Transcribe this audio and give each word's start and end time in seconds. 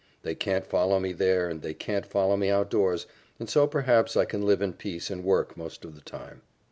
They 0.23 0.33
can't 0.33 0.65
follow 0.65 0.99
me 0.99 1.13
there 1.13 1.47
and 1.47 1.61
they 1.61 1.75
can't 1.75 2.07
follow 2.07 2.35
me 2.35 2.49
outdoors, 2.49 3.05
and 3.39 3.47
so 3.47 3.67
perhaps 3.67 4.17
I 4.17 4.25
can 4.25 4.41
live 4.41 4.63
in 4.63 4.73
peace 4.73 5.11
and 5.11 5.23
work 5.23 5.55
most 5.55 5.85
of 5.85 5.93
the 5.93 6.01
time." 6.01 6.41